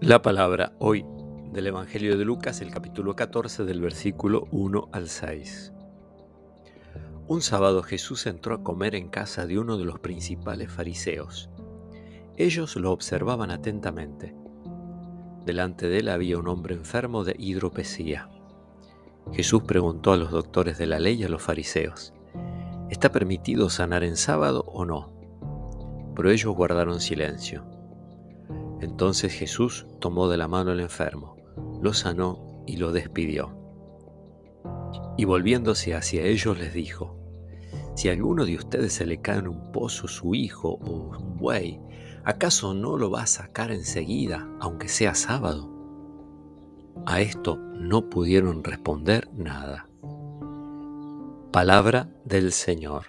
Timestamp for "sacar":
43.26-43.70